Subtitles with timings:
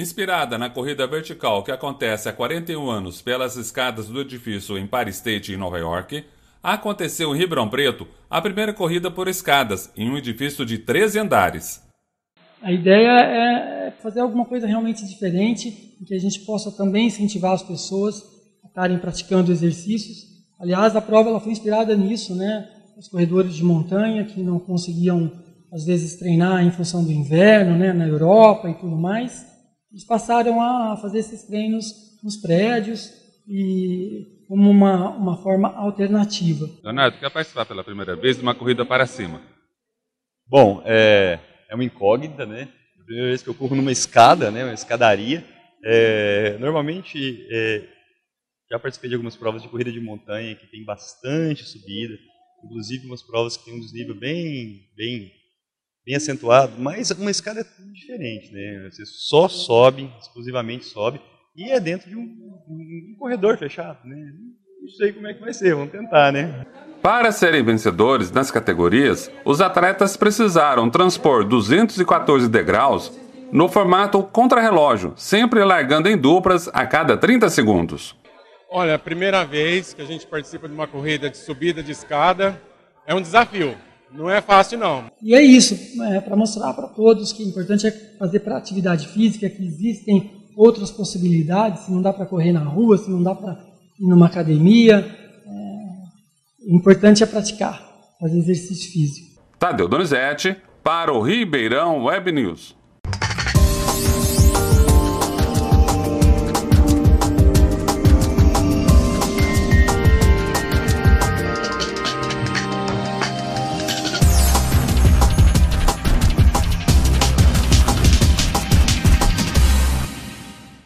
[0.00, 5.52] Inspirada na corrida vertical que acontece há 41 anos pelas escadas do edifício Empire State
[5.52, 6.24] em Nova York,
[6.62, 11.82] aconteceu em Ribeirão Preto a primeira corrida por escadas em um edifício de 13 andares.
[12.62, 15.70] A ideia é fazer alguma coisa realmente diferente,
[16.06, 18.22] que a gente possa também incentivar as pessoas
[18.64, 20.16] a estarem praticando exercícios.
[20.58, 22.66] Aliás, a prova ela foi inspirada nisso, né?
[22.96, 25.30] Os corredores de montanha que não conseguiam
[25.70, 29.49] às vezes treinar em função do inverno, né, na Europa e tudo mais,
[29.90, 33.12] eles passaram a fazer esses treinos nos prédios
[33.46, 36.68] e como uma, uma forma alternativa.
[36.82, 39.40] Leonardo, quer participar pela primeira vez de uma corrida para cima?
[40.46, 42.68] Bom, é, é uma incógnita, né?
[43.00, 45.44] A primeira vez que eu corro numa escada, né, uma escadaria.
[45.84, 47.88] É, normalmente, é,
[48.70, 52.16] já participei de algumas provas de corrida de montanha que tem bastante subida,
[52.64, 55.32] inclusive umas provas que tem um desnível bem, bem,
[56.04, 58.88] bem acentuado, mas uma escada é tudo diferente, né?
[58.90, 61.20] Você só sobe, exclusivamente sobe,
[61.56, 64.16] e é dentro de um, um, um corredor fechado, né?
[64.80, 66.66] Não sei como é que vai ser, vamos tentar, né?
[67.02, 73.12] Para serem vencedores nas categorias, os atletas precisaram transpor 214 degraus
[73.52, 78.16] no formato contrarrelógio, sempre largando em duplas a cada 30 segundos.
[78.70, 82.60] Olha, a primeira vez que a gente participa de uma corrida de subida de escada
[83.06, 83.76] é um desafio.
[84.12, 85.04] Não é fácil, não.
[85.22, 89.08] E é isso, é, para mostrar para todos que o importante é fazer para atividade
[89.08, 93.34] física, que existem outras possibilidades, se não dá para correr na rua, se não dá
[93.34, 93.52] para
[93.98, 94.96] ir numa academia.
[94.96, 97.80] É, o importante é praticar,
[98.20, 99.40] fazer exercício físico.
[99.58, 102.79] Tadeu Donizete, para o Ribeirão Web News.